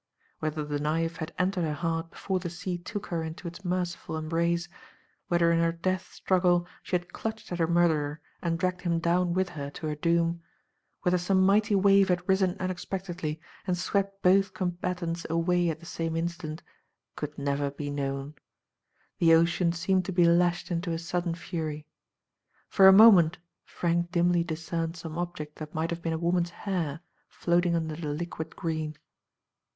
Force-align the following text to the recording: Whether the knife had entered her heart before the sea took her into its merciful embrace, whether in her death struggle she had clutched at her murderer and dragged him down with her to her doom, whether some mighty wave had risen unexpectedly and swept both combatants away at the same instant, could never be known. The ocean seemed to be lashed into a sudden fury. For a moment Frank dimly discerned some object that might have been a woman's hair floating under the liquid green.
Whether 0.39 0.65
the 0.65 0.79
knife 0.79 1.17
had 1.17 1.31
entered 1.37 1.61
her 1.63 1.75
heart 1.75 2.09
before 2.09 2.39
the 2.39 2.49
sea 2.49 2.79
took 2.79 3.05
her 3.05 3.23
into 3.23 3.47
its 3.47 3.63
merciful 3.63 4.17
embrace, 4.17 4.67
whether 5.27 5.51
in 5.51 5.59
her 5.59 5.71
death 5.71 6.11
struggle 6.11 6.67
she 6.81 6.95
had 6.95 7.13
clutched 7.13 7.51
at 7.51 7.59
her 7.59 7.67
murderer 7.67 8.19
and 8.41 8.57
dragged 8.57 8.81
him 8.81 8.97
down 8.97 9.35
with 9.35 9.49
her 9.49 9.69
to 9.69 9.85
her 9.85 9.93
doom, 9.93 10.41
whether 11.03 11.19
some 11.19 11.45
mighty 11.45 11.75
wave 11.75 12.09
had 12.09 12.27
risen 12.27 12.57
unexpectedly 12.59 13.39
and 13.67 13.77
swept 13.77 14.23
both 14.23 14.55
combatants 14.55 15.27
away 15.29 15.69
at 15.69 15.79
the 15.79 15.85
same 15.85 16.15
instant, 16.15 16.63
could 17.15 17.37
never 17.37 17.69
be 17.69 17.91
known. 17.91 18.33
The 19.19 19.35
ocean 19.35 19.71
seemed 19.71 20.05
to 20.05 20.11
be 20.11 20.25
lashed 20.25 20.71
into 20.71 20.91
a 20.93 20.97
sudden 20.97 21.35
fury. 21.35 21.85
For 22.69 22.87
a 22.87 22.91
moment 22.91 23.37
Frank 23.65 24.09
dimly 24.11 24.43
discerned 24.43 24.97
some 24.97 25.19
object 25.19 25.57
that 25.59 25.75
might 25.75 25.91
have 25.91 26.01
been 26.01 26.11
a 26.11 26.17
woman's 26.17 26.49
hair 26.65 27.01
floating 27.29 27.75
under 27.75 27.95
the 27.95 28.07
liquid 28.07 28.55
green. 28.55 28.97